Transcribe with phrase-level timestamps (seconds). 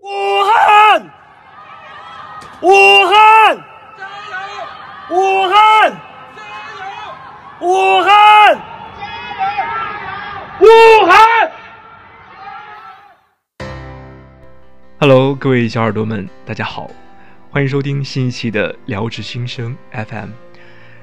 [0.00, 0.08] 武
[0.44, 1.10] 汉，
[2.62, 2.70] 武
[3.08, 3.56] 汉，
[5.10, 5.92] 武汉，
[7.60, 8.56] 武汉，
[10.60, 10.66] 武
[11.04, 11.50] 汉。
[15.00, 16.88] Hello，各位小耳朵们，大家好，
[17.50, 20.30] 欢迎收听新一期的聊指心声 FM。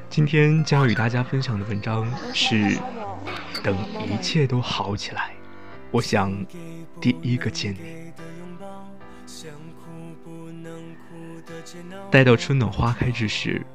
[0.10, 2.56] 今天将要与大家分享的文章是
[3.62, 3.76] 《等
[4.08, 5.22] 一切都好起来》，
[5.92, 6.34] 我想
[7.02, 8.14] 第一个见你。
[12.12, 13.66] 待到春暖花开之时，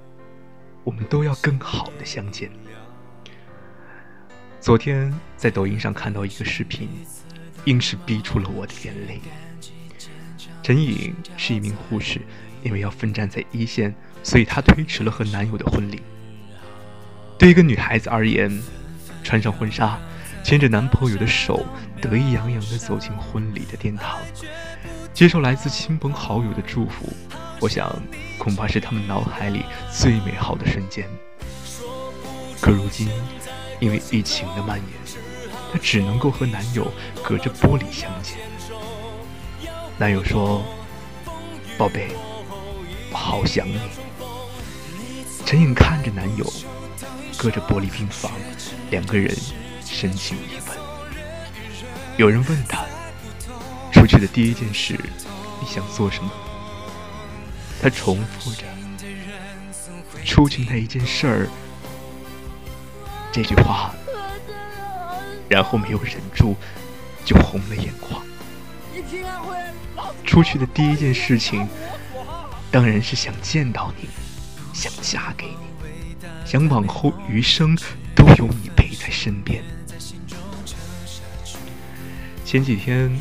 [0.85, 2.51] 我们都要更好的相见。
[4.61, 6.89] 昨天在抖音上看到一个视频，
[7.65, 9.21] 硬是逼出了我的眼泪。
[10.63, 12.21] 陈颖是一名护士，
[12.63, 16.03] 因为要奋战在一线，所以她推迟了和男友的婚礼。
[17.39, 18.51] 对一个女孩子而言，
[19.23, 19.99] 穿上婚纱，
[20.45, 21.67] 牵着男朋友的手，
[22.01, 24.19] 得意洋洋地走进婚礼的殿堂，
[25.13, 27.13] 接受来自亲朋好友的祝福，
[27.61, 27.95] 我想
[28.39, 31.07] 恐怕是他们脑海里最美好的瞬间。
[32.61, 33.09] 可如今，
[33.79, 34.87] 因为疫情的蔓延，
[35.73, 36.91] 她只能够和男友
[37.23, 38.39] 隔着玻璃相见。
[39.99, 40.65] 男友说
[41.79, 42.09] ：“宝贝，
[43.13, 43.79] 我好想你。”
[45.47, 46.45] 陈颖看着男友。
[47.39, 48.31] 隔着玻璃病房，
[48.91, 49.35] 两个人
[49.83, 50.77] 深情一吻。
[52.19, 52.85] 有人问他，
[53.91, 54.93] 出去的第一件事，
[55.59, 56.31] 你想做什么？
[57.83, 58.65] 他重复着
[60.25, 61.49] “出去那一件事儿”
[63.33, 63.95] 这句话，
[65.49, 66.55] 然后没有忍住，
[67.25, 68.23] 就红了眼眶。
[70.27, 71.67] 出去的第一件事情，
[72.71, 74.09] 当然是想见到你，
[74.75, 75.71] 想嫁给你。
[76.45, 77.77] 想往后余生
[78.15, 79.63] 都有你陪在身边。
[82.45, 83.17] 前几天，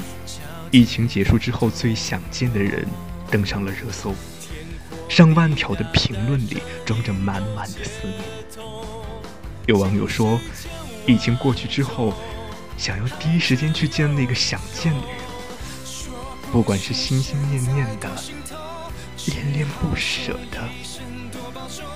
[0.71, 2.85] 疫情结束之后最想见的人
[3.29, 4.13] 登上了热搜，
[5.19, 8.21] 上万条的评论里装着满满的思念。
[9.65, 10.39] 有网友说，
[11.05, 12.13] 疫情过去之后，
[12.77, 15.17] 想要第一时间去见那个想见的人，
[16.53, 18.09] 不管是心心念念的，
[19.25, 20.63] 恋恋不舍的。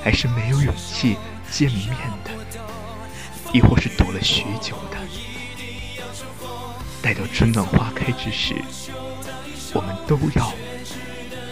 [0.04, 1.16] 还是没有勇气
[1.50, 1.88] 见面
[2.26, 2.32] 的，
[3.54, 4.98] 亦或是躲了许久的。
[7.02, 8.54] 待到春暖花开之时，
[9.74, 10.54] 我们都要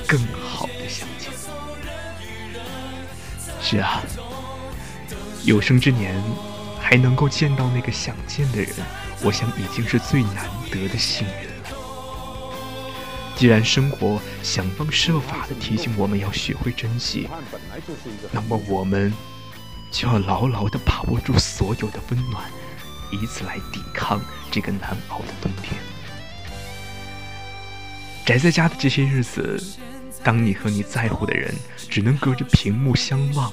[0.06, 0.20] 更
[3.72, 4.04] 是啊，
[5.46, 6.22] 有生之年
[6.78, 8.70] 还能够见到那个想见的人，
[9.24, 11.78] 我想已经是最难得的幸运了。
[13.38, 17.30] 既然生活想方设法的提醒我们要学会珍惜，
[18.34, 19.14] 那么我们
[19.90, 22.44] 就要牢牢的把握住所有的温暖，
[23.10, 24.20] 以此来抵抗
[24.52, 25.80] 这个难熬的冬天。
[28.26, 29.58] 宅在家的这些日子，
[30.24, 31.54] 当你和你在乎的人
[31.90, 33.52] 只能隔着屏幕相望，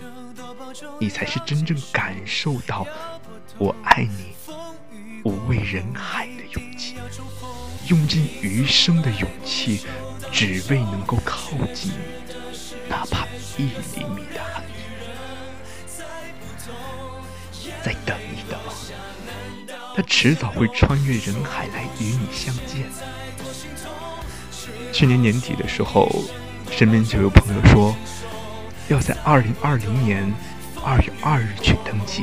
[1.01, 2.87] 你才是真正感受到
[3.57, 4.35] 我爱你
[5.25, 6.97] 无畏人海的勇气。
[7.89, 9.87] 用尽余生的勇气，
[10.31, 11.97] 只为能够靠近你，
[12.87, 13.65] 哪怕一
[13.97, 14.69] 厘米的寒意。
[17.83, 18.61] 再等一等，
[19.97, 22.91] 他迟早会穿越人海来与你相见。
[24.93, 26.11] 去年年底的时候，
[26.79, 27.93] 身边就有朋友说，
[28.87, 30.33] 要在二零二零年
[30.85, 32.23] 二月二日去登记，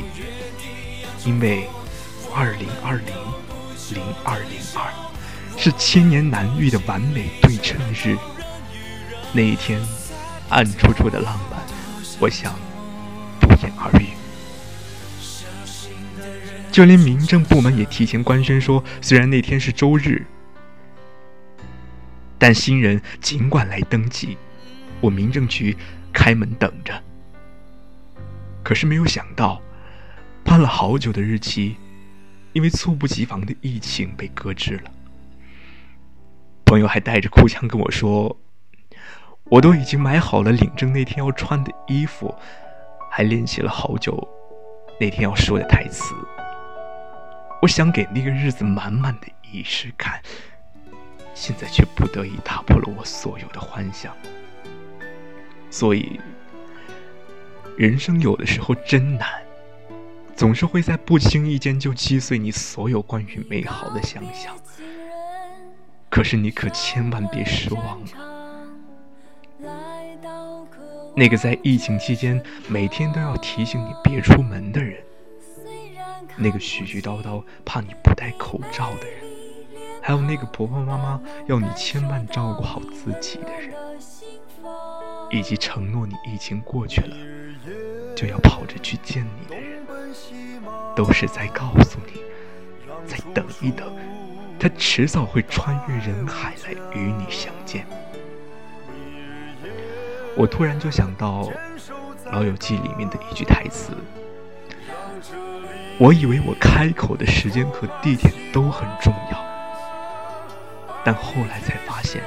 [1.26, 1.68] 因为
[2.34, 3.14] 二零二零
[3.92, 4.90] 零二零二。
[5.58, 8.16] 是千年难遇的完美对称日，
[9.34, 9.78] 那一天，
[10.48, 11.60] 暗戳戳的浪漫，
[12.18, 12.54] 我想
[13.38, 14.06] 不言而喻。
[16.72, 20.24] 就连民政部门也提前官宣说，虽然那天是周日，
[22.38, 24.38] 但新人尽管来登记，
[25.00, 25.76] 我民政局
[26.12, 27.02] 开门等着。
[28.62, 29.60] 可是没有想到，
[30.44, 31.76] 盼了好久的日期，
[32.52, 34.90] 因为猝不及防的疫情被搁置了。
[36.64, 38.36] 朋友还带着哭腔跟我说
[39.50, 42.34] ：“我都已经买好了领证那天要穿的衣服，
[43.08, 44.26] 还练习了好久
[44.98, 46.12] 那天要说的台词。
[47.62, 50.20] 我想给那个日子满满的仪式感，
[51.34, 54.12] 现在却不得已打破了我所有的幻想。
[55.78, 56.18] 所以，
[57.76, 59.28] 人生有的时候真难，
[60.34, 64.56] 总是会在不经意间就击碎你所有关于美好的想象。”
[66.08, 68.06] 可是你可千万别失望了，
[71.14, 74.98] 那个在疫情期间每天都要提醒你别出门的人，
[76.36, 79.16] 那个絮絮叨叨怕你不戴口罩的人，
[80.00, 83.74] 还有那个婆婆妈妈要你千万照顾好自己的人，
[85.36, 87.14] 以及承诺你疫情过去了
[88.16, 89.84] 就要跑着去见你的人，
[90.96, 92.22] 都是在告诉你，
[93.06, 93.94] 再等一等，
[94.58, 97.86] 他迟早会穿越人海来与你相见。
[100.34, 101.42] 我突然就想到
[102.32, 103.92] 《老友记》里面的一句台词。
[105.98, 109.38] 我以为我开口的时间和地点都很重要，
[111.04, 112.22] 但后来才发现，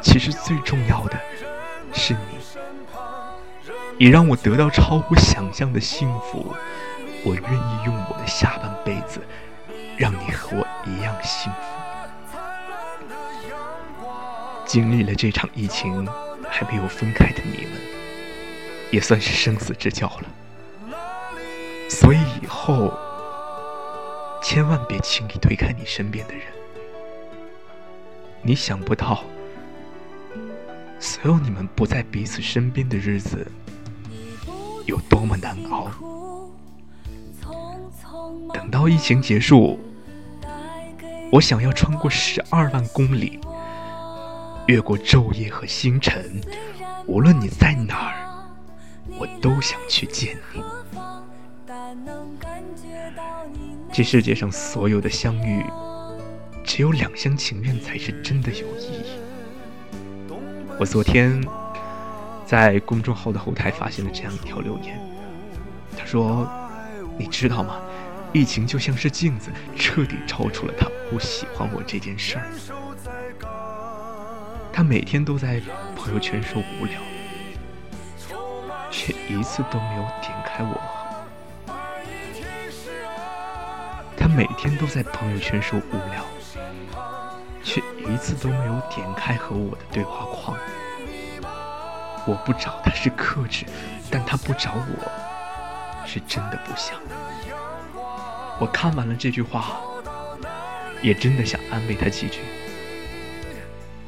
[0.00, 1.20] 其实最重要的
[1.92, 2.18] 是你。
[3.98, 6.54] 你让我得到超乎想象的幸福，
[7.24, 9.20] 我愿意用我的下半辈子，
[9.96, 11.58] 让你和我一样幸福。
[14.66, 16.06] 经历了这场疫情
[16.48, 17.80] 还没有分开的你们，
[18.90, 20.24] 也算是生死之交了。
[21.88, 22.92] 所以以后
[24.42, 26.42] 千万别轻易推开你身边的人。
[28.42, 29.24] 你想不到，
[30.98, 33.46] 所有你们不在彼此身边的日子
[34.86, 35.90] 有多么难熬。
[38.52, 39.78] 等到疫情结束，
[41.30, 43.38] 我想要穿过十二万公里，
[44.66, 46.40] 越过昼夜和星辰，
[47.06, 48.14] 无论你在哪儿，
[49.18, 50.62] 我都想去见你。
[53.92, 55.64] 这世界上所有的相遇，
[56.64, 59.20] 只有两厢情愿才是真的有意义。
[60.78, 61.42] 我昨天
[62.44, 65.00] 在公众号的后台发现了这样一条留言，
[65.96, 66.46] 他说
[67.18, 67.80] ：“你知道吗？
[68.32, 72.44] 疫情就像是镜子，彻底照出了他不喜欢我这件事儿。
[74.70, 75.62] 他每天都在
[75.96, 77.00] 朋友圈说无聊，
[78.90, 80.78] 却一次都没有点开我。”
[84.14, 86.22] 他每天都在朋友圈说无聊，
[87.76, 90.56] 却一次都没有点开和我的对话框。
[92.26, 93.66] 我不找他是克制，
[94.10, 96.98] 但他不找我是真的不想。
[98.58, 99.76] 我看完了这句话，
[101.02, 102.40] 也真的想安慰他几句，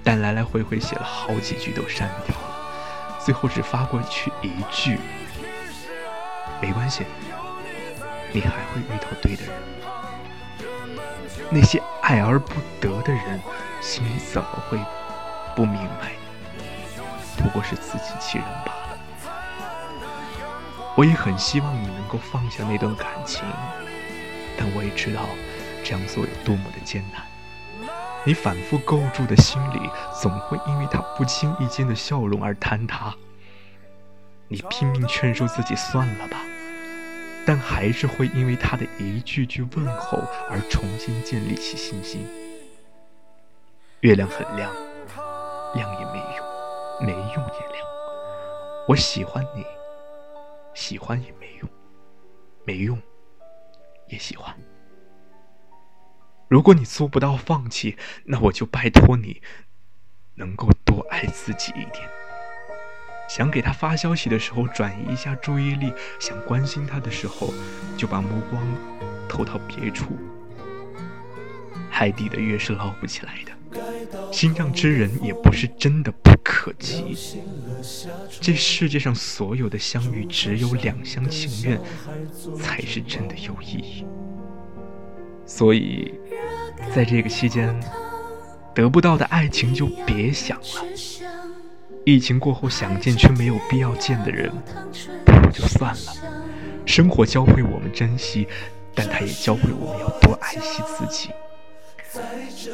[0.02, 4.98] 但来来回回写了好几句都删掉了，最后只发过去一句：
[6.62, 7.04] 没关系，
[8.32, 9.52] 你还会遇到对的人。
[11.50, 13.40] 那些爱而不得的人，
[13.80, 14.78] 心里怎么会
[15.54, 16.12] 不明白？
[17.36, 18.98] 不过是自欺欺人罢了。
[20.96, 23.44] 我也很希望你能够放下那段感情，
[24.56, 25.22] 但我也知道
[25.84, 27.22] 这样做有多么的艰难。
[28.24, 29.88] 你反复构筑的心理，
[30.20, 33.14] 总会因为他不经意间的笑容而坍塌。
[34.48, 36.38] 你拼命劝说自己算了吧。
[37.46, 40.18] 但还是会因为他的一句句问候
[40.50, 42.26] 而重新建立起信心。
[44.00, 44.72] 月亮很亮，
[45.74, 46.46] 亮也没用，
[47.00, 47.84] 没用也亮。
[48.86, 49.66] 我喜欢你，
[50.72, 51.68] 喜欢也没用，
[52.64, 52.96] 没用
[54.06, 54.54] 也喜欢。
[56.46, 59.42] 如果你做不到放弃，那我就拜托你，
[60.36, 62.08] 能够多爱自己一点。
[63.28, 67.52] 想给他发消息的时候转移一下注意力，想关心他的时候
[67.96, 68.62] 就把目光
[69.28, 70.16] 投到别处。
[71.90, 73.52] 海底的月是捞不起来的，
[74.32, 77.16] 心上之人也不是真的不可及。
[78.40, 81.80] 这世界上所有的相遇，只有两厢情愿
[82.56, 84.04] 才是真的有意义。
[85.46, 86.12] 所以，
[86.94, 87.74] 在这个期间，
[88.74, 90.84] 得不到的爱情就别想了。
[92.04, 94.50] 疫情过后想见却没有必要见的人，
[95.24, 96.12] 不如就算了。
[96.86, 98.48] 生活教会我们珍惜，
[98.94, 101.30] 但它也教会我们要多爱惜自己。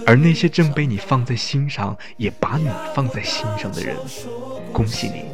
[0.07, 3.97] 而那些正被你放在心上，也把你放在心上的人，
[4.73, 5.25] 恭喜你，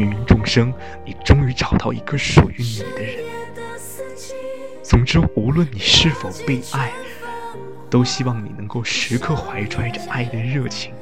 [0.00, 0.72] 芸芸众生，
[1.04, 3.24] 你终于找到一个属于你的人。
[4.82, 6.92] 总之，无论你是否被爱，
[7.88, 10.92] 都希望你能够时刻怀揣着爱的热情。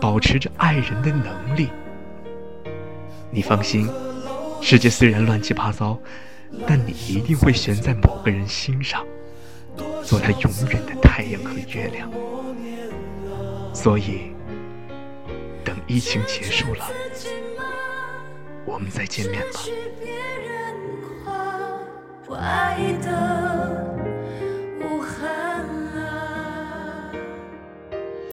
[0.00, 1.70] 保持着爱人的能力，
[3.30, 3.88] 你放心，
[4.60, 5.98] 世界虽然乱七八糟，
[6.66, 9.02] 但你一定会悬在某个人心上，
[10.04, 12.12] 做他永远的太阳和月亮。
[13.72, 14.32] 所以，
[15.64, 16.90] 等疫情结束了，
[18.66, 19.60] 我们再见面吧。